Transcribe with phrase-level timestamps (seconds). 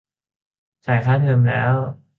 [0.85, 1.73] จ่ายค่าเทอมแล้ว